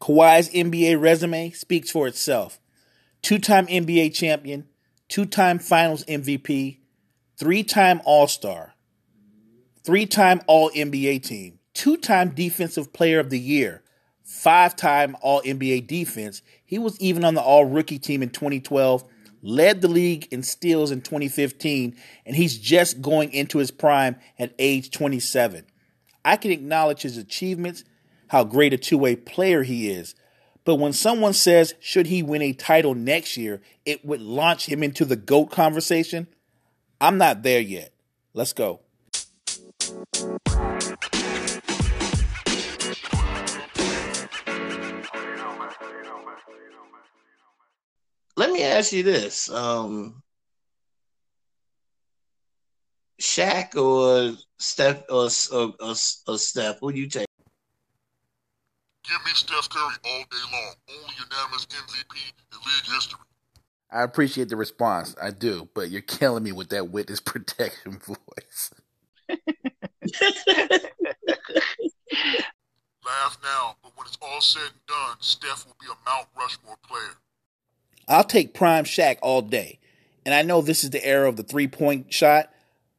[0.00, 2.58] Kawhi's NBA resume speaks for itself.
[3.22, 4.66] Two time NBA champion,
[5.08, 6.78] two time finals MVP,
[7.36, 8.74] three time All Star,
[9.84, 13.82] three time All NBA team, two time Defensive Player of the Year,
[14.24, 16.40] five time All NBA defense.
[16.64, 19.04] He was even on the All Rookie team in 2012,
[19.42, 21.94] led the league in steals in 2015,
[22.24, 25.66] and he's just going into his prime at age 27.
[26.24, 27.84] I can acknowledge his achievements,
[28.30, 30.14] how great a two way player he is.
[30.64, 34.84] But when someone says, should he win a title next year, it would launch him
[34.84, 36.28] into the GOAT conversation.
[37.00, 37.92] I'm not there yet.
[38.32, 38.80] Let's go.
[48.36, 49.50] Let me ask you this.
[49.50, 50.22] Um
[53.20, 55.94] Shaq or Steph or, or, or,
[56.28, 57.29] or Steph, who you take?
[59.10, 60.74] Give me Steph Curry all day long.
[60.88, 63.18] Only unanimous MVP in league history.
[63.90, 65.16] I appreciate the response.
[65.20, 68.70] I do, but you're killing me with that witness protection voice.
[73.04, 76.76] Laugh now, but when it's all said and done, Steph will be a Mount Rushmore
[76.86, 77.16] player.
[78.06, 79.80] I'll take prime Shaq all day.
[80.24, 82.52] And I know this is the era of the three point shot,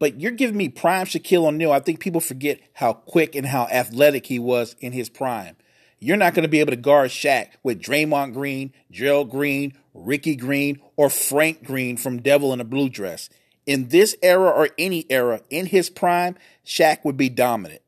[0.00, 1.70] but you're giving me prime Shaquille O'Neal.
[1.70, 5.54] I think people forget how quick and how athletic he was in his prime.
[6.02, 10.34] You're not going to be able to guard Shaq with Draymond Green, Gerald Green, Rickey
[10.34, 13.30] Green, or Frank Green from Devil in a Blue Dress.
[13.66, 16.34] In this era or any era, in his prime,
[16.66, 17.82] Shaq would be dominant.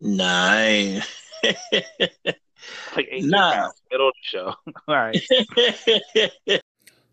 [0.00, 1.04] Nine.
[1.44, 3.68] Like eight Nah.
[3.92, 4.54] middle of the show.
[4.88, 5.22] All right.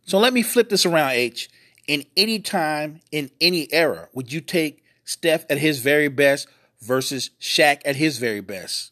[0.03, 1.47] So let me flip this around, H.
[1.85, 6.47] In any time, in any era, would you take Steph at his very best
[6.81, 8.91] versus Shaq at his very best?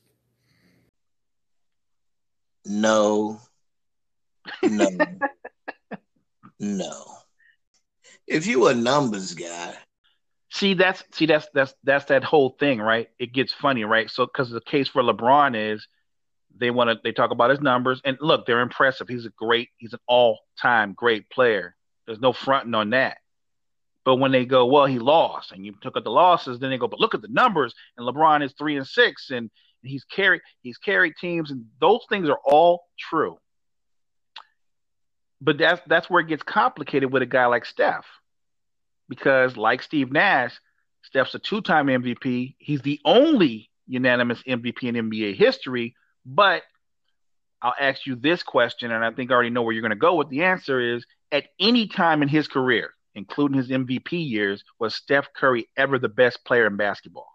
[2.67, 3.39] No.
[4.63, 4.89] No.
[6.59, 7.05] no.
[8.27, 9.75] If you a numbers guy,
[10.49, 13.09] See, that's see that's that's that's that whole thing, right?
[13.19, 14.09] It gets funny, right?
[14.09, 15.87] So because the case for LeBron is
[16.55, 19.07] they want to they talk about his numbers and look, they're impressive.
[19.09, 21.75] He's a great, he's an all-time great player.
[22.05, 23.17] There's no fronting on that.
[24.05, 26.77] But when they go, well, he lost, and you took up the losses, then they
[26.77, 29.51] go, but look at the numbers, and LeBron is three and six, and,
[29.83, 33.37] and he's carried he's carried teams, and those things are all true.
[35.41, 38.05] But that's that's where it gets complicated with a guy like Steph
[39.09, 40.59] because like Steve Nash,
[41.03, 42.55] Steph's a two-time MVP.
[42.57, 45.95] He's the only unanimous MVP in NBA history.
[46.25, 46.63] But
[47.61, 49.95] I'll ask you this question, and I think I already know where you're going to
[49.95, 54.63] go with the answer is at any time in his career, including his MVP years,
[54.79, 57.29] was Steph Curry ever the best player in basketball?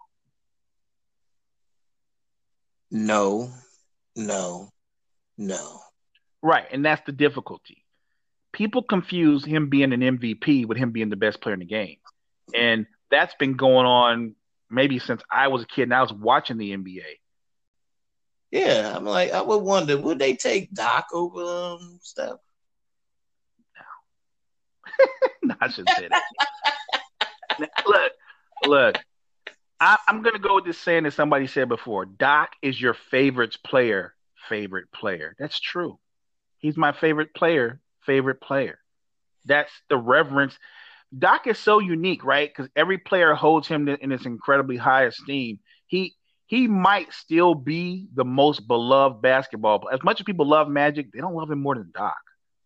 [2.93, 3.49] No,
[4.15, 4.69] no,
[5.37, 5.79] no.
[6.43, 7.83] Right, and that's the difficulty.
[8.53, 11.97] People confuse him being an MVP with him being the best player in the game.
[12.53, 14.35] And that's been going on
[14.69, 17.01] maybe since I was a kid and I was watching the NBA.
[18.51, 22.37] Yeah, I'm like, I would wonder, would they take Doc over um, Steph?
[25.45, 27.69] No, I shouldn't say that.
[27.85, 28.11] Look,
[28.65, 28.95] look.
[29.79, 32.05] I, I'm gonna go with this saying that somebody said before.
[32.05, 34.13] Doc is your favorite player,
[34.49, 35.35] favorite player.
[35.39, 35.99] That's true.
[36.59, 38.79] He's my favorite player, favorite player.
[39.45, 40.57] That's the reverence.
[41.17, 42.49] Doc is so unique, right?
[42.49, 45.59] Because every player holds him in this incredibly high esteem.
[45.87, 46.15] He
[46.47, 49.87] he might still be the most beloved basketball.
[49.91, 52.17] As much as people love Magic, they don't love him more than Doc.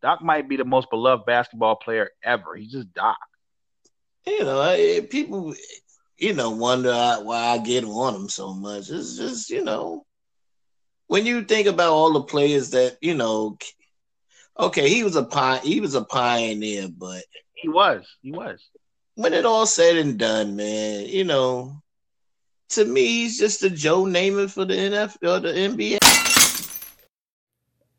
[0.01, 2.56] Doc might be the most beloved basketball player ever.
[2.56, 3.17] He's just Doc.
[4.25, 5.56] You know, people,
[6.17, 8.89] you know, wonder why I get on him so much.
[8.89, 10.05] It's just, you know,
[11.07, 13.57] when you think about all the players that, you know,
[14.59, 17.23] okay, he was a pi- he was a pioneer, but
[17.53, 18.05] He was.
[18.22, 18.59] He was.
[19.16, 21.81] when it all said and done, man, you know,
[22.69, 25.97] to me, he's just a Joe Namath for the NFL or the NBA.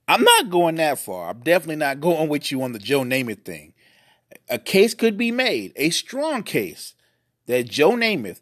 [0.07, 1.31] I'm not going that far.
[1.31, 3.75] I'm definitely not going with you on the Joe Namath thing.
[4.49, 6.95] A case could be made, a strong case,
[7.49, 8.41] that Joe Namath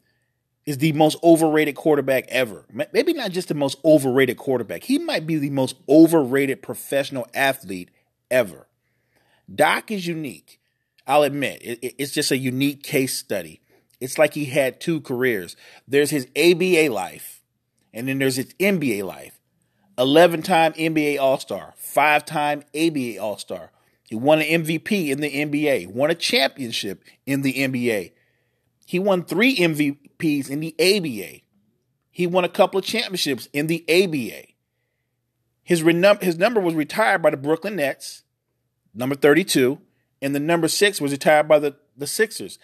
[0.67, 2.67] is the most overrated quarterback ever.
[2.93, 4.82] Maybe not just the most overrated quarterback.
[4.85, 7.91] He might be the most overrated professional athlete
[8.31, 8.67] ever.
[9.53, 10.61] Doc is unique.
[11.06, 13.61] I'll admit, it- it- it's just a unique case study.
[14.00, 15.56] It's like he had two careers.
[15.87, 17.43] There's his ABA life,
[17.94, 19.41] and then there's his NBA life.
[19.97, 23.70] 11 time NBA All Star, five time ABA All Star.
[24.03, 28.12] He won an MVP in the NBA, won a championship in the NBA.
[28.87, 31.43] He won three MVPs in the ABA.
[32.11, 34.47] He won a couple of championships in the ABA.
[35.65, 38.23] His, renum- his number was retired by the Brooklyn Nets,
[38.94, 39.81] number 32,
[40.23, 42.61] and the number six was retired by the, the Sixers.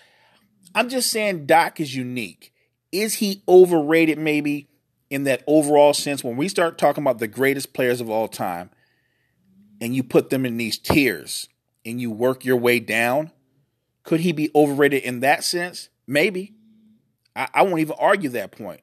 [0.77, 2.55] I'm just saying Doc is unique.
[2.93, 4.69] Is he overrated maybe
[5.11, 6.23] in that overall sense?
[6.23, 8.71] When we start talking about the greatest players of all time
[9.81, 11.49] and you put them in these tiers
[11.85, 13.33] and you work your way down,
[14.05, 15.89] could he be overrated in that sense?
[16.07, 16.55] Maybe.
[17.35, 18.81] I, I won't even argue that point.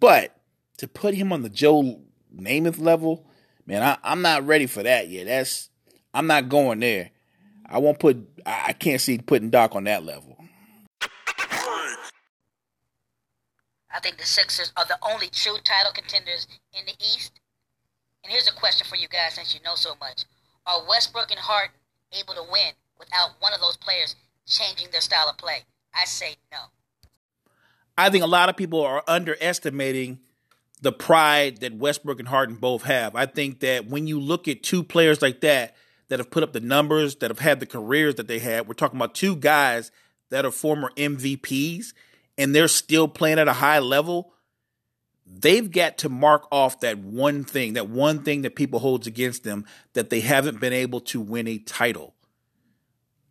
[0.00, 0.36] But
[0.78, 2.00] to put him on the Joe
[2.34, 3.26] Namath level,
[3.66, 5.26] man, I, I'm not ready for that yet.
[5.26, 5.70] That's
[6.12, 7.10] I'm not going there.
[7.66, 8.18] I won't put.
[8.44, 10.36] I can't see putting Doc on that level.
[13.94, 17.32] I think the Sixers are the only true title contenders in the East.
[18.24, 20.24] And here's a question for you guys since you know so much.
[20.66, 21.76] Are Westbrook and Harden
[22.12, 24.16] able to win without one of those players
[24.46, 25.64] changing their style of play?
[25.94, 26.58] I say no.
[27.96, 30.20] I think a lot of people are underestimating
[30.80, 33.14] the pride that Westbrook and Harden both have.
[33.14, 35.76] I think that when you look at two players like that
[36.08, 38.74] that have put up the numbers, that have had the careers that they had, we're
[38.74, 39.92] talking about two guys
[40.30, 41.92] that are former MVPs
[42.36, 44.32] and they're still playing at a high level.
[45.24, 49.44] They've got to mark off that one thing, that one thing that people holds against
[49.44, 52.14] them that they haven't been able to win a title.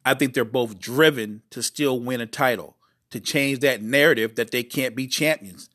[0.05, 2.75] I think they're both driven to still win a title,
[3.11, 5.69] to change that narrative that they can't be champions.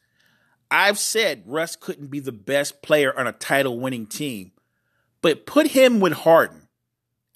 [0.70, 4.52] I've said Russ couldn't be the best player on a title winning team,
[5.22, 6.68] but put him with Harden.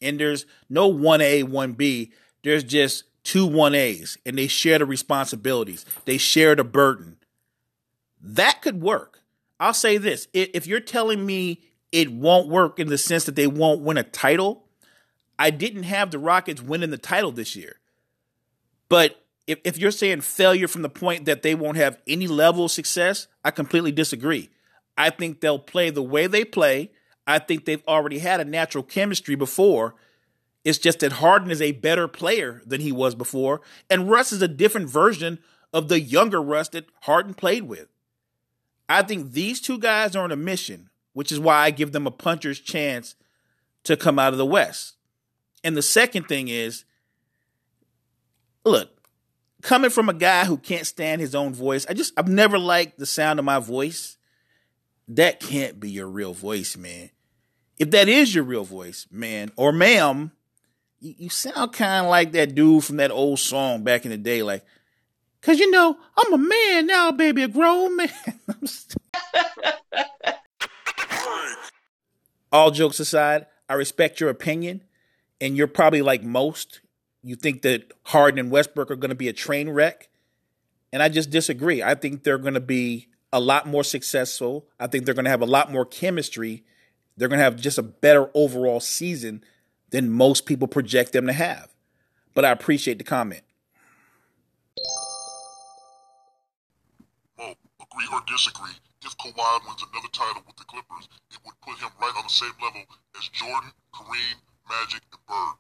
[0.03, 2.11] And there's no 1A, 1B.
[2.43, 7.19] There's just two 1As, and they share the responsibilities, they share the burden.
[8.21, 9.21] That could work.
[9.59, 11.61] I'll say this if you're telling me
[11.93, 14.65] it won't work in the sense that they won't win a title,
[15.41, 17.81] I didn't have the Rockets winning the title this year.
[18.91, 22.67] But if, if you're saying failure from the point that they won't have any level
[22.67, 24.51] of success, I completely disagree.
[24.99, 26.91] I think they'll play the way they play.
[27.27, 29.95] I think they've already had a natural chemistry before.
[30.63, 34.43] It's just that Harden is a better player than he was before, and Russ is
[34.43, 35.39] a different version
[35.73, 37.89] of the younger Russ that Harden played with.
[38.91, 42.07] I think these two guys are on a mission, which is why I give them
[42.07, 43.15] a puncher's chance
[43.85, 44.97] to come out of the West.
[45.63, 46.85] And the second thing is
[48.65, 48.91] look,
[49.63, 52.99] coming from a guy who can't stand his own voice, I just I've never liked
[52.99, 54.17] the sound of my voice.
[55.09, 57.11] That can't be your real voice, man.
[57.79, 60.33] If that is your real voice, man, or ma'am,
[61.01, 64.19] you, you sound kind of like that dude from that old song back in the
[64.19, 64.65] day, like,
[65.41, 68.11] cause you know I'm a man now, baby, a grown man.
[72.53, 74.83] All jokes aside, I respect your opinion,
[75.41, 76.81] and you're probably like most.
[77.23, 80.09] You think that Harden and Westbrook are going to be a train wreck,
[80.93, 81.83] and I just disagree.
[81.83, 84.67] I think they're going to be a lot more successful.
[84.79, 86.65] I think they're going to have a lot more chemistry.
[87.17, 89.45] They're going to have just a better overall season
[89.91, 91.69] than most people project them to have.
[92.35, 93.43] But I appreciate the comment.
[97.37, 98.73] Well, agree or disagree,
[99.03, 102.33] if Kawhi wins another title with the Clippers, it would put him right on the
[102.33, 102.83] same level
[103.19, 104.41] as Jordan, Kareem,
[104.71, 105.55] Magic, Bird.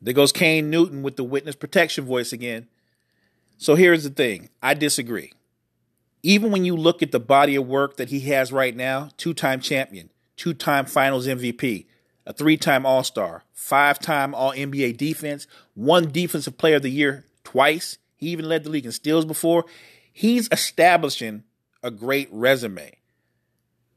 [0.00, 2.66] There goes Kane Newton with the witness protection voice again.
[3.58, 5.32] So here's the thing I disagree.
[6.22, 9.34] Even when you look at the body of work that he has right now, two
[9.34, 11.86] time champion, two time finals MVP,
[12.26, 16.90] a three time All Star, five time All NBA defense, one Defensive Player of the
[16.90, 17.98] Year twice.
[18.16, 19.64] He even led the league in steals before.
[20.12, 21.44] He's establishing
[21.82, 22.92] a great resume.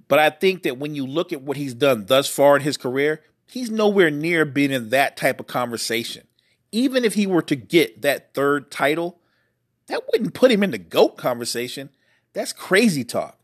[0.08, 2.78] But I think that when you look at what he's done thus far in his
[2.78, 6.28] career, he's nowhere near being in that type of conversation.
[6.72, 9.20] Even if he were to get that third title,
[9.88, 11.90] that wouldn't put him in the GOAT conversation.
[12.34, 13.40] That's crazy talk.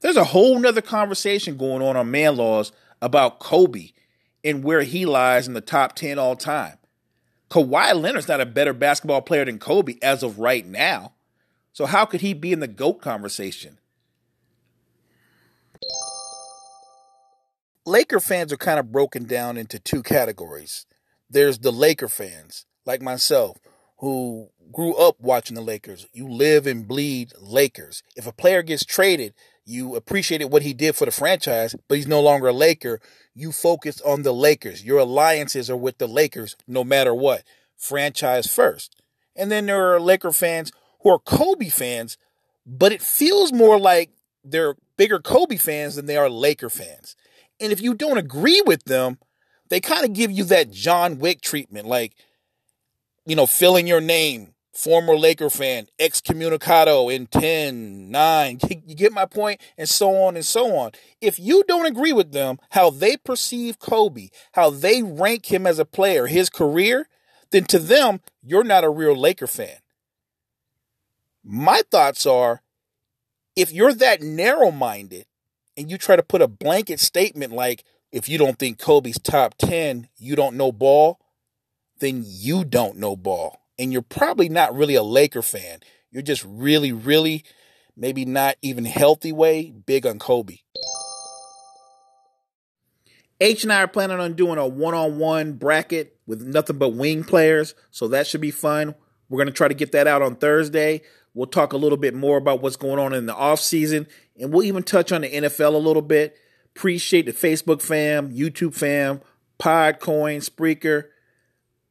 [0.00, 3.90] There's a whole nother conversation going on on man laws about Kobe
[4.42, 6.76] and where he lies in the top 10 all time.
[7.50, 11.12] Kawhi Leonard's not a better basketball player than Kobe as of right now.
[11.72, 13.78] So how could he be in the GOAT conversation?
[17.86, 20.86] Laker fans are kind of broken down into two categories.
[21.28, 23.58] There's the Laker fans, like myself,
[23.98, 26.06] who grew up watching the Lakers.
[26.12, 28.02] You live and bleed Lakers.
[28.16, 29.34] If a player gets traded,
[29.66, 33.00] you appreciated what he did for the franchise, but he's no longer a Laker.
[33.34, 34.82] You focus on the Lakers.
[34.82, 37.42] Your alliances are with the Lakers no matter what.
[37.76, 38.96] Franchise first.
[39.36, 42.16] And then there are Laker fans who are Kobe fans,
[42.66, 44.10] but it feels more like
[44.42, 47.14] they're bigger Kobe fans than they are Laker fans.
[47.60, 49.18] And if you don't agree with them,
[49.68, 52.14] they kind of give you that John Wick treatment, like,
[53.26, 58.58] you know, filling your name former Laker fan, excommunicado in 10, 9.
[58.86, 59.60] You get my point?
[59.78, 60.92] And so on and so on.
[61.20, 65.78] If you don't agree with them, how they perceive Kobe, how they rank him as
[65.78, 67.08] a player, his career,
[67.50, 69.78] then to them, you're not a real Laker fan.
[71.42, 72.62] My thoughts are
[73.56, 75.26] if you're that narrow minded
[75.76, 79.56] and you try to put a blanket statement like, if you don't think Kobe's top
[79.58, 81.20] 10, you don't know ball,
[81.98, 85.80] then you don't know ball and you're probably not really a Laker fan.
[86.10, 87.44] You're just really, really,
[87.96, 90.58] maybe not even healthy way, big on Kobe.
[93.40, 96.90] H and I are planning on doing a one on one bracket with nothing but
[96.90, 98.94] wing players, so that should be fun.
[99.28, 101.02] We're going to try to get that out on Thursday.
[101.34, 104.06] We'll talk a little bit more about what's going on in the off season,
[104.38, 106.36] and we'll even touch on the NFL a little bit.
[106.76, 109.20] Appreciate the Facebook fam, YouTube fam,
[109.58, 111.06] Podcoin, Spreaker.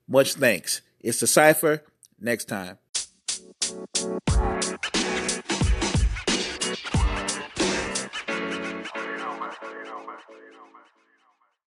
[0.08, 0.82] Much thanks.
[1.00, 1.84] It's the Cipher.
[2.20, 2.78] Next time.